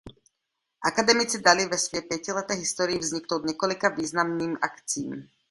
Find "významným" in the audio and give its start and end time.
3.89-4.57